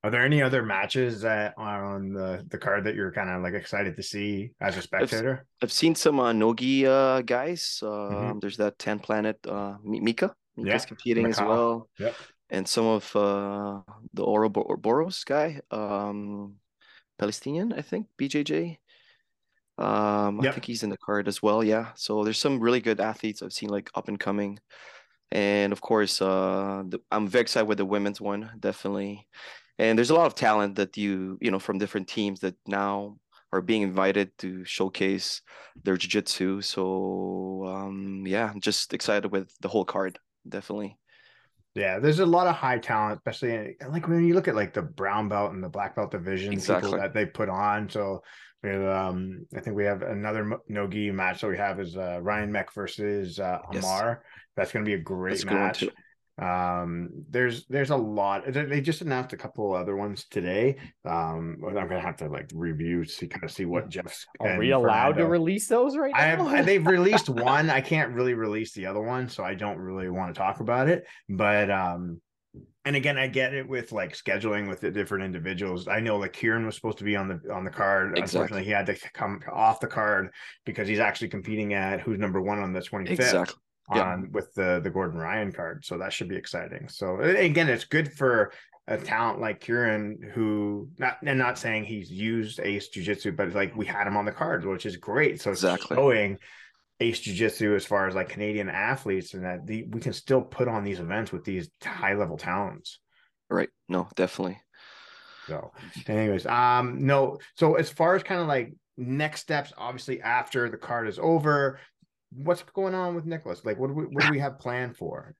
Are 0.03 0.09
there 0.09 0.25
any 0.25 0.41
other 0.41 0.63
matches 0.63 1.21
that 1.21 1.53
are 1.57 1.85
on 1.95 2.11
the, 2.11 2.43
the 2.49 2.57
card 2.57 2.85
that 2.85 2.95
you're 2.95 3.11
kind 3.11 3.29
of 3.29 3.43
like 3.43 3.53
excited 3.53 3.95
to 3.97 4.01
see 4.03 4.51
as 4.59 4.75
a 4.75 4.81
spectator? 4.81 5.45
I've, 5.61 5.67
I've 5.67 5.71
seen 5.71 5.93
some 5.93 6.19
uh, 6.19 6.33
Nogi 6.33 6.87
uh, 6.87 7.21
guys. 7.21 7.83
Uh, 7.83 8.09
Mhm. 8.09 8.41
There's 8.41 8.57
that 8.57 8.79
10 8.79 8.97
planet 8.97 9.37
uh, 9.47 9.77
Mika. 9.83 10.33
Yeah, 10.57 10.77
competing 10.79 11.25
as 11.27 11.39
well. 11.39 11.89
Yep. 11.99 12.15
And 12.49 12.67
some 12.67 12.85
of 12.85 13.15
uh, 13.15 13.81
the 14.13 14.23
Ouroboros 14.23 15.23
guy, 15.23 15.61
um, 15.71 16.55
Palestinian, 17.17 17.71
I 17.73 17.81
think, 17.81 18.07
BJJ. 18.19 18.77
Um, 19.77 20.41
I 20.41 20.51
think 20.51 20.65
he's 20.65 20.83
in 20.83 20.89
the 20.89 20.97
card 20.97 21.27
as 21.27 21.41
well. 21.41 21.63
Yeah. 21.63 21.91
So 21.95 22.23
there's 22.23 22.37
some 22.37 22.59
really 22.59 22.81
good 22.81 22.99
athletes 22.99 23.41
I've 23.41 23.53
seen 23.53 23.69
like 23.69 23.89
up 23.95 24.09
and 24.09 24.19
coming. 24.19 24.59
And 25.31 25.71
of 25.71 25.79
course, 25.79 26.21
uh, 26.21 26.83
the, 26.87 26.99
I'm 27.09 27.27
very 27.27 27.43
excited 27.43 27.67
with 27.67 27.77
the 27.77 27.85
women's 27.85 28.19
one, 28.19 28.51
definitely. 28.59 29.27
And 29.79 29.97
there's 29.97 30.09
a 30.09 30.15
lot 30.15 30.27
of 30.27 30.35
talent 30.35 30.75
that 30.75 30.97
you, 30.97 31.37
you 31.41 31.51
know, 31.51 31.59
from 31.59 31.77
different 31.77 32.07
teams 32.09 32.41
that 32.41 32.55
now 32.67 33.17
are 33.53 33.61
being 33.61 33.81
invited 33.81 34.37
to 34.39 34.63
showcase 34.65 35.41
their 35.83 35.97
jiu-jitsu. 35.97 36.61
So, 36.61 37.65
um, 37.67 38.23
yeah, 38.27 38.49
I'm 38.49 38.61
just 38.61 38.93
excited 38.93 39.31
with 39.31 39.53
the 39.61 39.69
whole 39.69 39.85
card, 39.85 40.19
definitely. 40.47 40.97
Yeah, 41.73 41.99
there's 41.99 42.19
a 42.19 42.25
lot 42.25 42.47
of 42.47 42.55
high 42.55 42.79
talent, 42.79 43.19
especially 43.19 43.53
in, 43.55 43.75
like 43.89 44.07
when 44.07 44.25
you 44.25 44.33
look 44.33 44.49
at 44.49 44.55
like 44.55 44.73
the 44.73 44.81
brown 44.81 45.29
belt 45.29 45.53
and 45.53 45.63
the 45.63 45.69
black 45.69 45.95
belt 45.95 46.11
division 46.11 46.51
Exactly. 46.51 46.89
people 46.89 46.99
that 47.01 47.13
they 47.13 47.25
put 47.25 47.47
on. 47.47 47.89
So 47.89 48.23
um, 48.63 49.45
I 49.55 49.61
think 49.61 49.75
we 49.75 49.85
have 49.85 50.01
another 50.01 50.59
nogi 50.67 51.11
match 51.11 51.41
that 51.41 51.47
we 51.47 51.57
have 51.57 51.79
is 51.79 51.95
uh, 51.95 52.19
Ryan 52.21 52.51
Meck 52.51 52.73
versus 52.73 53.39
uh, 53.39 53.59
Yes. 53.71 53.83
Amar. 53.83 54.23
That's 54.57 54.71
going 54.71 54.83
to 54.83 54.89
be 54.89 54.95
a 54.95 54.99
great 55.01 55.31
That's 55.31 55.43
a 55.43 55.45
good 55.45 55.53
one 55.53 55.63
match. 55.63 55.83
Too. 56.41 56.45
Um, 56.45 57.09
there's 57.29 57.65
there's 57.67 57.89
a 57.89 57.95
lot. 57.95 58.51
They 58.51 58.65
they 58.65 58.81
just 58.81 59.01
announced 59.01 59.33
a 59.33 59.37
couple 59.37 59.73
other 59.73 59.95
ones 59.95 60.25
today. 60.29 60.77
Um, 61.05 61.57
I'm 61.65 61.73
gonna 61.73 61.99
have 61.99 62.17
to 62.17 62.27
like 62.27 62.49
review 62.53 63.05
to 63.05 63.09
see 63.09 63.27
kind 63.27 63.43
of 63.43 63.51
see 63.51 63.65
what 63.65 63.89
Jeff's. 63.89 64.25
Are 64.39 64.57
we 64.57 64.71
allowed 64.71 65.17
to 65.17 65.25
release 65.27 65.67
those 65.67 65.95
right 65.97 66.13
I 66.15 66.35
now? 66.35 66.45
have, 66.45 66.65
they've 66.65 66.85
released 66.85 67.29
one. 67.29 67.69
I 67.69 67.81
can't 67.81 68.13
really 68.13 68.33
release 68.33 68.73
the 68.73 68.85
other 68.85 69.01
one, 69.01 69.29
so 69.29 69.43
I 69.43 69.53
don't 69.53 69.77
really 69.77 70.09
want 70.09 70.33
to 70.33 70.39
talk 70.39 70.59
about 70.59 70.89
it. 70.89 71.05
But 71.29 71.69
um, 71.69 72.21
and 72.83 72.95
again, 72.95 73.17
I 73.17 73.27
get 73.27 73.53
it 73.53 73.67
with 73.67 73.91
like 73.91 74.15
scheduling 74.17 74.67
with 74.67 74.81
the 74.81 74.89
different 74.89 75.23
individuals. 75.23 75.87
I 75.87 75.99
know 75.99 76.17
like 76.17 76.33
Kieran 76.33 76.65
was 76.65 76.75
supposed 76.75 76.97
to 76.97 77.03
be 77.03 77.15
on 77.15 77.27
the 77.27 77.53
on 77.53 77.63
the 77.63 77.69
card. 77.69 78.17
Exactly. 78.17 78.39
Unfortunately, 78.39 78.65
he 78.65 78.71
had 78.71 78.87
to 78.87 78.95
come 79.13 79.39
off 79.51 79.79
the 79.79 79.87
card 79.87 80.29
because 80.65 80.87
he's 80.87 80.99
actually 80.99 81.29
competing 81.29 81.73
at 81.75 82.01
who's 82.01 82.17
number 82.17 82.41
one 82.41 82.59
on 82.59 82.73
the 82.73 82.79
25th 82.79 83.09
Exactly. 83.09 83.55
Yeah. 83.93 84.03
on 84.03 84.31
with 84.31 84.53
the 84.53 84.79
the 84.83 84.89
Gordon 84.89 85.19
Ryan 85.19 85.51
card. 85.51 85.83
So 85.85 85.97
that 85.97 86.13
should 86.13 86.29
be 86.29 86.37
exciting. 86.37 86.87
So 86.89 87.19
again, 87.19 87.67
it's 87.69 87.83
good 87.85 88.11
for 88.13 88.51
a 88.87 88.97
talent 88.97 89.39
like 89.39 89.59
Kieran 89.59 90.31
who 90.33 90.89
not 90.97 91.17
and 91.25 91.37
not 91.37 91.57
saying 91.59 91.85
he's 91.85 92.11
used 92.11 92.59
Ace 92.59 92.87
Jiu 92.89 93.03
Jitsu, 93.03 93.31
but 93.33 93.53
like 93.53 93.75
we 93.75 93.85
had 93.85 94.07
him 94.07 94.17
on 94.17 94.25
the 94.25 94.31
card, 94.31 94.65
which 94.65 94.85
is 94.85 94.97
great. 94.97 95.41
So 95.41 95.51
Exactly. 95.51 95.95
showing 95.95 96.37
Ace 96.99 97.19
Jiu 97.19 97.33
Jitsu 97.33 97.75
as 97.75 97.85
far 97.85 98.07
as 98.07 98.15
like 98.15 98.29
Canadian 98.29 98.69
athletes 98.69 99.33
and 99.33 99.43
that 99.43 99.65
the, 99.65 99.83
we 99.89 99.99
can 99.99 100.13
still 100.13 100.41
put 100.41 100.67
on 100.67 100.83
these 100.83 100.99
events 100.99 101.31
with 101.31 101.43
these 101.43 101.69
high 101.83 102.13
level 102.13 102.37
talents. 102.37 102.99
Right. 103.49 103.69
No, 103.89 104.07
definitely. 104.15 104.59
So, 105.47 105.71
anyways, 106.07 106.45
um, 106.45 107.05
no. 107.05 107.39
So 107.55 107.75
as 107.75 107.89
far 107.89 108.15
as 108.15 108.23
kind 108.23 108.39
of 108.41 108.47
like 108.47 108.73
next 108.97 109.41
steps, 109.41 109.73
obviously 109.77 110.21
after 110.21 110.69
the 110.69 110.77
card 110.77 111.07
is 111.07 111.19
over, 111.19 111.79
what's 112.31 112.63
going 112.63 112.95
on 112.95 113.15
with 113.15 113.25
Nicholas? 113.25 113.65
Like, 113.65 113.77
what 113.77 113.87
do 113.87 113.93
we 113.93 114.03
what 114.05 114.25
do 114.25 114.31
we 114.31 114.39
have 114.39 114.59
planned 114.59 114.97
for? 114.97 115.35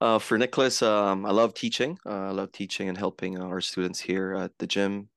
Uh, 0.00 0.18
for 0.18 0.36
Nicholas, 0.36 0.82
um, 0.82 1.24
I 1.24 1.30
love 1.30 1.54
teaching. 1.54 1.98
Uh, 2.04 2.28
I 2.28 2.30
love 2.30 2.52
teaching 2.52 2.88
and 2.88 2.98
helping 2.98 3.38
our 3.40 3.60
students 3.60 3.98
here 3.98 4.34
at 4.34 4.52
the 4.58 4.66
gym, 4.66 5.08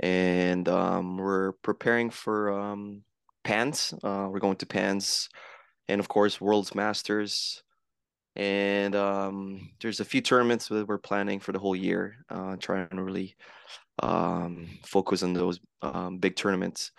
and 0.00 0.68
um, 0.68 1.18
we're 1.18 1.52
preparing 1.52 2.10
for 2.10 2.50
um, 2.50 3.02
PANS. 3.44 3.92
Uh, 4.02 4.28
we're 4.30 4.40
going 4.40 4.56
to 4.56 4.66
PANS, 4.66 5.28
and 5.88 6.00
of 6.00 6.08
course, 6.08 6.40
World's 6.40 6.74
Masters. 6.74 7.62
And 8.36 8.96
um, 8.96 9.70
there's 9.80 10.00
a 10.00 10.04
few 10.04 10.20
tournaments 10.20 10.66
that 10.66 10.88
we're 10.88 10.98
planning 10.98 11.38
for 11.38 11.52
the 11.52 11.60
whole 11.60 11.76
year. 11.76 12.16
Uh, 12.28 12.56
trying 12.56 12.88
to 12.88 13.02
really 13.02 13.36
um, 14.02 14.68
focus 14.84 15.22
on 15.22 15.34
those 15.34 15.60
um, 15.82 16.18
big 16.18 16.34
tournaments. 16.34 16.90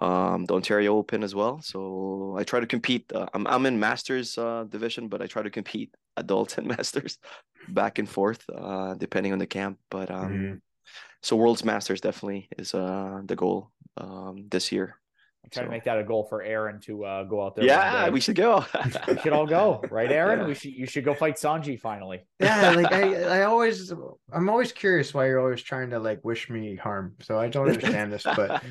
Um, 0.00 0.44
the 0.44 0.54
Ontario 0.54 0.96
Open 0.96 1.22
as 1.22 1.34
well. 1.34 1.60
So 1.62 2.36
I 2.38 2.44
try 2.44 2.60
to 2.60 2.66
compete. 2.66 3.10
Uh, 3.12 3.26
I'm 3.32 3.46
I'm 3.46 3.64
in 3.66 3.78
Masters 3.78 4.36
uh, 4.36 4.64
division, 4.68 5.08
but 5.08 5.22
I 5.22 5.26
try 5.26 5.42
to 5.42 5.50
compete 5.50 5.94
adult 6.16 6.58
and 6.58 6.66
Masters 6.66 7.18
back 7.68 7.98
and 7.98 8.08
forth, 8.08 8.42
uh, 8.54 8.94
depending 8.94 9.32
on 9.32 9.38
the 9.38 9.46
camp. 9.46 9.78
But 9.90 10.10
um, 10.10 10.32
Mhm. 10.32 10.60
so 11.22 11.36
World's 11.36 11.64
Masters 11.64 12.00
definitely 12.00 12.48
is 12.58 12.74
uh 12.74 13.20
the 13.24 13.36
goal 13.36 13.70
um 13.96 14.48
this 14.50 14.72
year. 14.72 14.98
I'm 15.44 15.50
trying 15.50 15.64
So- 15.64 15.68
to 15.70 15.76
make 15.76 15.84
that 15.84 15.98
a 15.98 16.04
goal 16.04 16.24
for 16.24 16.42
Aaron 16.42 16.80
to 16.86 17.04
uh, 17.04 17.22
go 17.24 17.44
out 17.44 17.54
there. 17.54 17.64
Yeah, 17.66 18.08
we 18.10 18.20
should 18.20 18.36
go. 18.36 18.64
We 19.08 19.18
should 19.20 19.32
all 19.32 19.46
go, 19.46 19.80
right, 19.90 20.10
Aaron? 20.20 20.40
Yeah. 20.40 20.46
We 20.46 20.54
should. 20.54 20.72
You 20.72 20.86
should 20.86 21.04
go 21.04 21.14
fight 21.14 21.36
Sanji 21.36 21.78
finally. 21.78 22.26
Yeah, 22.40 22.70
like 22.70 22.92
I, 22.92 23.40
I 23.40 23.42
always, 23.44 23.92
I'm 24.32 24.48
always 24.48 24.72
curious 24.72 25.14
why 25.14 25.26
you're 25.28 25.40
always 25.40 25.62
trying 25.62 25.90
to 25.90 25.98
like 26.00 26.20
wish 26.24 26.48
me 26.50 26.74
harm. 26.76 27.14
So 27.20 27.38
I 27.38 27.48
don't 27.48 27.68
understand 27.68 28.12
this, 28.12 28.24
but 28.24 28.64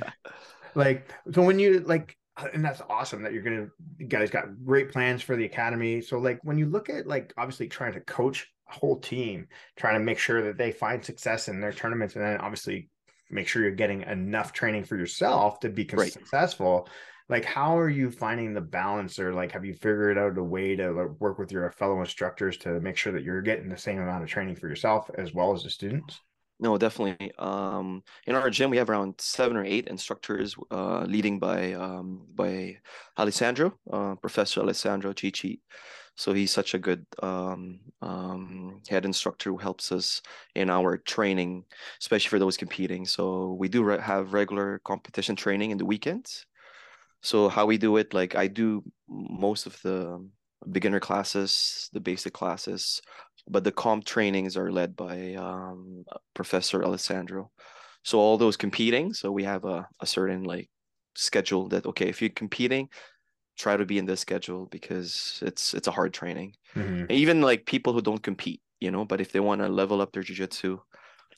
like, 0.76 1.10
so 1.32 1.42
when 1.42 1.60
you 1.60 1.80
like, 1.82 2.18
and 2.54 2.66
that's 2.66 2.82
awesome 2.90 3.22
that 3.24 3.34
you're 3.34 3.44
gonna, 3.44 3.68
you 3.98 4.08
guys 4.08 4.32
got 4.32 4.46
great 4.66 4.92
plans 4.92 5.22
for 5.22 5.36
the 5.36 5.46
academy. 5.46 6.02
So 6.02 6.18
like, 6.18 6.40
when 6.44 6.58
you 6.58 6.66
look 6.66 6.90
at 6.90 7.08
like, 7.08 7.34
obviously 7.38 7.68
trying 7.68 7.94
to 7.94 8.02
coach 8.02 8.48
a 8.70 8.74
whole 8.74 9.00
team, 9.00 9.48
trying 9.76 9.96
to 9.96 10.04
make 10.04 10.18
sure 10.18 10.42
that 10.44 10.58
they 10.58 10.72
find 10.72 11.04
success 11.04 11.48
in 11.48 11.60
their 11.60 11.74
tournaments, 11.74 12.16
and 12.16 12.26
then 12.26 12.38
obviously 12.38 12.90
make 13.30 13.48
sure 13.48 13.62
you're 13.62 13.72
getting 13.72 14.02
enough 14.02 14.54
training 14.54 14.84
for 14.84 14.98
yourself 14.98 15.60
to 15.60 15.70
be 15.70 15.88
Right. 15.92 16.12
successful. 16.12 16.88
Like, 17.30 17.46
how 17.46 17.80
are 17.80 17.90
you 17.90 18.12
finding 18.12 18.54
the 18.54 18.62
balance, 18.62 19.18
or 19.18 19.34
like, 19.34 19.54
have 19.54 19.64
you 19.64 19.74
figured 19.74 20.18
out 20.18 20.38
a 20.38 20.44
way 20.44 20.76
to 20.76 20.92
like, 20.92 21.20
work 21.20 21.40
with 21.40 21.52
your 21.52 21.72
fellow 21.72 22.02
instructors 22.02 22.58
to 22.58 22.80
make 22.82 22.98
sure 22.98 23.14
that 23.14 23.24
you're 23.24 23.42
getting 23.42 23.70
the 23.70 23.78
same 23.78 24.00
amount 24.00 24.24
of 24.24 24.30
training 24.30 24.56
for 24.56 24.68
yourself 24.68 25.10
as 25.18 25.34
well 25.34 25.54
as 25.54 25.64
the 25.64 25.70
students? 25.70 26.20
No, 26.60 26.78
definitely. 26.78 27.32
Um, 27.38 28.04
in 28.26 28.36
our 28.36 28.50
gym, 28.50 28.70
we 28.70 28.78
have 28.78 28.90
around 28.90 29.16
seven 29.20 29.58
or 29.58 29.66
eight 29.66 29.88
instructors, 29.88 30.56
uh, 30.72 31.02
leading 31.04 31.40
by 31.40 31.74
um, 31.74 32.26
by 32.34 32.78
Alessandro, 33.18 33.74
uh, 33.92 34.16
Professor 34.16 34.62
Alessandro 34.62 35.14
Chichi. 35.14 35.62
So 36.16 36.32
he's 36.32 36.52
such 36.52 36.74
a 36.76 36.80
good 36.80 37.06
um, 37.24 37.80
um, 38.02 38.82
head 38.88 39.04
instructor 39.04 39.50
who 39.50 39.58
helps 39.58 39.92
us 39.92 40.22
in 40.56 40.70
our 40.70 40.98
training, 40.98 41.66
especially 42.00 42.30
for 42.30 42.40
those 42.40 42.56
competing. 42.56 43.06
So 43.06 43.54
we 43.60 43.68
do 43.68 43.84
re 43.84 44.00
have 44.00 44.34
regular 44.34 44.80
competition 44.86 45.36
training 45.36 45.72
in 45.72 45.78
the 45.78 45.86
weekends. 45.86 46.46
So 47.22 47.50
how 47.50 47.66
we 47.66 47.78
do 47.78 47.98
it, 47.98 48.14
like 48.14 48.36
I 48.36 48.48
do 48.48 48.84
most 49.10 49.66
of 49.66 49.82
the 49.82 50.26
beginner 50.72 51.00
classes, 51.00 51.90
the 51.94 52.00
basic 52.00 52.34
classes, 52.34 53.02
but 53.48 53.64
the 53.64 53.72
comp 53.72 54.06
trainings 54.06 54.58
are 54.58 54.72
led 54.72 54.96
by 54.96 55.34
um, 55.36 56.06
Professor 56.34 56.84
Alessandro. 56.84 57.52
So 58.04 58.20
all 58.20 58.38
those 58.38 58.58
competing, 58.58 59.14
so 59.14 59.32
we 59.32 59.44
have 59.44 59.66
a, 59.66 59.88
a 60.02 60.06
certain 60.06 60.44
like 60.44 60.70
schedule 61.16 61.70
that 61.70 61.86
okay, 61.86 62.10
if 62.10 62.22
you're 62.22 62.30
competing, 62.32 62.90
try 63.58 63.78
to 63.78 63.86
be 63.86 63.98
in 63.98 64.06
this 64.06 64.22
schedule 64.22 64.68
because 64.68 65.40
it's 65.46 65.74
it's 65.74 65.88
a 65.88 65.92
hard 65.92 66.14
training. 66.14 66.56
Mhm. 66.76 67.12
Even 67.12 67.42
like 67.42 67.66
people 67.66 67.94
who 67.94 68.02
don't 68.02 68.24
compete, 68.24 68.62
you 68.80 68.92
know, 68.92 69.06
but 69.06 69.22
if 69.22 69.32
they 69.32 69.40
want 69.40 69.62
to 69.62 69.70
level 69.70 70.02
up 70.02 70.12
their 70.12 70.24
jujitsu, 70.24 70.80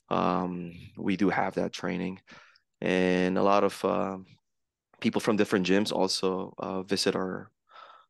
um, 0.08 0.72
we 0.96 1.16
do 1.16 1.30
have 1.30 1.54
that 1.54 1.72
training, 1.72 2.20
and 2.80 3.38
a 3.38 3.42
lot 3.42 3.64
of 3.64 3.84
um 3.84 4.26
people 5.00 5.20
from 5.20 5.36
different 5.36 5.66
gyms 5.66 5.92
also 5.92 6.54
uh, 6.58 6.82
visit 6.82 7.14
our 7.16 7.50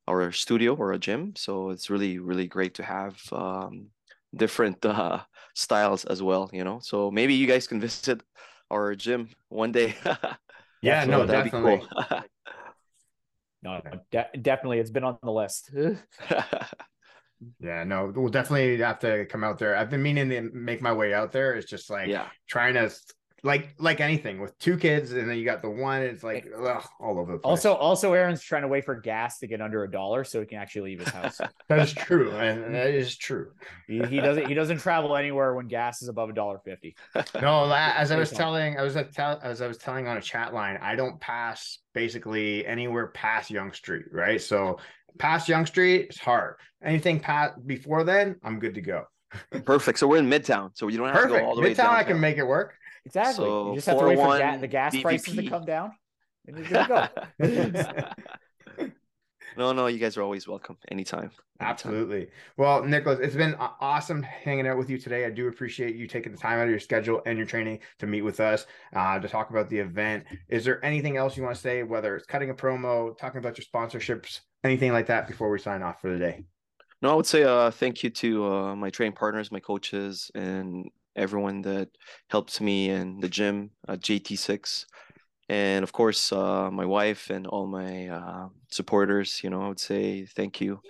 our 0.08 0.32
studio 0.32 0.74
or 0.74 0.92
a 0.92 0.98
gym. 0.98 1.34
So 1.36 1.70
it's 1.70 1.90
really 1.90 2.18
really 2.18 2.46
great 2.46 2.74
to 2.74 2.82
have 2.84 3.16
um, 3.32 3.88
different 4.34 4.84
uh, 4.86 5.20
styles 5.54 6.04
as 6.06 6.22
well. 6.22 6.50
You 6.52 6.64
know, 6.64 6.80
so 6.80 7.10
maybe 7.10 7.34
you 7.34 7.46
guys 7.46 7.66
can 7.66 7.80
visit 7.80 8.22
our 8.70 8.94
gym 8.94 9.30
one 9.48 9.72
day. 9.72 9.96
Yeah, 10.82 11.04
So 11.04 11.04
no, 11.04 11.26
that'd 11.26 11.44
be 11.44 11.50
definitely. 11.50 11.82
cool. 11.90 11.90
No, 13.62 13.80
de- 14.12 14.30
definitely, 14.40 14.78
it's 14.78 14.90
been 14.90 15.04
on 15.04 15.18
the 15.22 15.32
list. 15.32 15.70
Yeah, 17.60 17.84
no, 17.84 18.12
we'll 18.14 18.30
definitely 18.30 18.78
have 18.78 18.98
to 19.00 19.26
come 19.26 19.44
out 19.44 19.58
there. 19.58 19.76
I've 19.76 19.90
been 19.90 20.02
meaning 20.02 20.28
to 20.30 20.40
make 20.52 20.80
my 20.80 20.92
way 20.92 21.12
out 21.12 21.32
there. 21.32 21.54
It's 21.54 21.68
just 21.68 21.90
like 21.90 22.08
yeah, 22.08 22.28
trying 22.48 22.74
to 22.74 22.90
like 23.46 23.74
like 23.78 24.00
anything 24.00 24.40
with 24.40 24.58
two 24.58 24.76
kids 24.76 25.12
and 25.12 25.30
then 25.30 25.38
you 25.38 25.44
got 25.44 25.62
the 25.62 25.70
one 25.70 26.02
it's 26.02 26.24
like 26.24 26.46
ugh, 26.58 26.84
all 27.00 27.18
over 27.18 27.32
the 27.32 27.38
place. 27.38 27.48
Also, 27.48 27.74
also, 27.74 28.12
Aaron's 28.12 28.42
trying 28.42 28.62
to 28.62 28.68
wait 28.68 28.84
for 28.84 28.96
gas 28.96 29.38
to 29.38 29.46
get 29.46 29.60
under 29.60 29.84
a 29.84 29.90
dollar 29.90 30.24
so 30.24 30.40
he 30.40 30.46
can 30.46 30.58
actually 30.58 30.90
leave 30.90 30.98
his 31.00 31.08
house. 31.08 31.40
that 31.68 31.78
is 31.78 31.92
true, 31.94 32.32
and 32.32 32.74
that 32.74 32.88
is 32.88 33.16
true. 33.16 33.52
he, 33.86 34.02
he 34.06 34.20
doesn't 34.20 34.48
he 34.48 34.54
doesn't 34.54 34.78
travel 34.78 35.16
anywhere 35.16 35.54
when 35.54 35.68
gas 35.68 36.02
is 36.02 36.08
above 36.08 36.28
a 36.28 36.32
dollar 36.32 36.58
fifty. 36.64 36.96
No, 37.40 37.68
that, 37.68 37.96
as 37.96 38.10
I 38.10 38.18
was 38.18 38.30
telling, 38.30 38.78
I 38.78 38.82
was 38.82 38.96
at 38.96 39.12
tell, 39.12 39.38
as 39.42 39.62
I 39.62 39.68
was 39.68 39.78
telling 39.78 40.08
on 40.08 40.16
a 40.16 40.20
chat 40.20 40.52
line, 40.52 40.78
I 40.82 40.96
don't 40.96 41.20
pass 41.20 41.78
basically 41.94 42.66
anywhere 42.66 43.08
past 43.08 43.50
Yonge 43.50 43.76
Street, 43.76 44.06
right? 44.10 44.40
So 44.40 44.78
past 45.18 45.48
Yonge 45.48 45.68
Street, 45.68 46.06
it's 46.10 46.18
hard. 46.18 46.56
Anything 46.82 47.20
past 47.20 47.64
before 47.66 48.04
then, 48.04 48.36
I'm 48.42 48.58
good 48.58 48.74
to 48.74 48.80
go. 48.80 49.04
Perfect. 49.64 49.98
So 49.98 50.08
we're 50.08 50.18
in 50.18 50.28
Midtown, 50.28 50.70
so 50.74 50.88
you 50.88 50.98
don't 50.98 51.12
have 51.12 51.22
to 51.22 51.28
go 51.28 51.44
all 51.44 51.54
the 51.54 51.62
way 51.62 51.74
to 51.74 51.82
Midtown, 51.82 51.90
I 51.90 52.04
can 52.04 52.18
make 52.18 52.38
it 52.38 52.44
work. 52.44 52.74
Exactly. 53.06 53.46
So, 53.46 53.68
you 53.68 53.74
just 53.76 53.86
have 53.86 53.98
to 53.98 54.04
wait 54.04 54.18
for 54.18 54.36
ga- 54.36 54.58
the 54.58 54.66
gas 54.66 55.00
prices 55.00 55.36
to 55.36 55.48
come 55.48 55.64
down, 55.64 55.92
and 56.48 56.58
you're 56.58 56.66
good 56.66 56.88
to 57.38 58.08
go. 58.76 58.84
no, 59.56 59.72
no, 59.72 59.86
you 59.86 59.98
guys 59.98 60.16
are 60.16 60.22
always 60.22 60.48
welcome 60.48 60.76
anytime. 60.88 61.20
anytime. 61.20 61.40
Absolutely. 61.60 62.26
Well, 62.56 62.82
Nicholas, 62.82 63.20
it's 63.22 63.36
been 63.36 63.54
awesome 63.80 64.24
hanging 64.24 64.66
out 64.66 64.76
with 64.76 64.90
you 64.90 64.98
today. 64.98 65.24
I 65.24 65.30
do 65.30 65.46
appreciate 65.46 65.94
you 65.94 66.08
taking 66.08 66.32
the 66.32 66.38
time 66.38 66.58
out 66.58 66.64
of 66.64 66.70
your 66.70 66.80
schedule 66.80 67.22
and 67.26 67.38
your 67.38 67.46
training 67.46 67.78
to 68.00 68.08
meet 68.08 68.22
with 68.22 68.40
us 68.40 68.66
uh, 68.92 69.20
to 69.20 69.28
talk 69.28 69.50
about 69.50 69.70
the 69.70 69.78
event. 69.78 70.24
Is 70.48 70.64
there 70.64 70.84
anything 70.84 71.16
else 71.16 71.36
you 71.36 71.44
want 71.44 71.54
to 71.54 71.62
say, 71.62 71.84
whether 71.84 72.16
it's 72.16 72.26
cutting 72.26 72.50
a 72.50 72.54
promo, 72.54 73.16
talking 73.16 73.38
about 73.38 73.56
your 73.56 73.66
sponsorships, 73.72 74.40
anything 74.64 74.90
like 74.90 75.06
that 75.06 75.28
before 75.28 75.48
we 75.48 75.60
sign 75.60 75.80
off 75.80 76.00
for 76.00 76.10
the 76.10 76.18
day? 76.18 76.44
No, 77.02 77.12
I 77.12 77.14
would 77.14 77.26
say 77.26 77.44
uh 77.44 77.70
thank 77.70 78.02
you 78.02 78.10
to 78.10 78.52
uh 78.52 78.74
my 78.74 78.90
training 78.90 79.14
partners, 79.14 79.52
my 79.52 79.60
coaches, 79.60 80.28
and 80.34 80.90
everyone 81.16 81.62
that 81.62 81.88
helps 82.30 82.60
me 82.60 82.90
in 82.90 83.20
the 83.20 83.28
gym 83.28 83.70
at 83.88 84.00
JT6. 84.00 84.84
And 85.48 85.82
of 85.84 85.92
course, 85.92 86.32
uh 86.32 86.70
my 86.70 86.84
wife 86.84 87.30
and 87.30 87.46
all 87.46 87.66
my 87.66 88.08
uh 88.08 88.48
supporters, 88.70 89.40
you 89.42 89.50
know, 89.50 89.62
I 89.62 89.68
would 89.68 89.80
say 89.80 90.26
thank 90.26 90.60
you. 90.60 90.80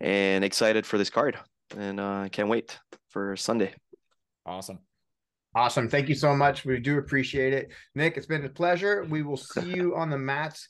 And 0.00 0.44
excited 0.44 0.86
for 0.86 0.96
this 0.98 1.10
card. 1.10 1.38
And 1.76 2.00
uh 2.00 2.28
can't 2.30 2.48
wait 2.48 2.78
for 3.08 3.36
Sunday. 3.36 3.74
awesome. 4.46 4.78
Awesome. 5.54 5.88
Thank 5.88 6.08
you 6.08 6.14
so 6.14 6.34
much. 6.36 6.64
We 6.64 6.78
do 6.78 6.98
appreciate 6.98 7.52
it. 7.52 7.72
Nick, 7.96 8.16
it's 8.16 8.26
been 8.26 8.44
a 8.44 8.48
pleasure. 8.48 9.04
We 9.10 9.22
will 9.22 9.36
see 9.36 9.68
you 9.78 9.96
on 9.96 10.08
the 10.08 10.16
mats 10.18 10.68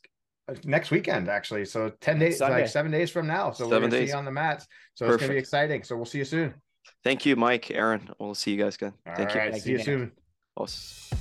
uh, 0.49 0.55
next 0.65 0.91
weekend, 0.91 1.29
actually. 1.29 1.67
So 1.67 1.91
10 2.01 2.19
days, 2.19 2.39
Sunday. 2.39 2.63
like 2.63 2.69
seven 2.69 2.91
days 2.91 3.11
from 3.11 3.27
now. 3.27 3.51
So 3.53 3.67
we're 3.67 3.73
Seven 3.73 3.81
going 3.83 3.91
to 3.91 3.97
see 3.99 4.01
days. 4.05 4.13
you 4.13 4.17
on 4.17 4.25
the 4.25 4.31
mats. 4.33 4.67
So 4.95 5.05
it's 5.05 5.17
going 5.19 5.29
to 5.29 5.35
be 5.35 5.39
exciting. 5.39 5.83
So 5.83 5.97
we'll 5.97 6.07
see 6.07 6.17
you 6.19 6.25
soon. 6.25 6.55
Thank 7.03 7.25
you, 7.27 7.37
Mike, 7.37 7.71
Aaron. 7.71 8.11
We'll 8.19 8.35
see 8.35 8.53
you 8.53 8.63
guys 8.63 8.75
again. 8.75 8.95
All 9.07 9.15
Thank 9.17 9.35
right. 9.35 9.47
you. 9.47 9.51
Thank 9.53 9.63
See 9.63 9.71
you, 9.73 9.79
you 9.79 9.85
soon. 9.85 10.13
Awesome. 10.57 11.19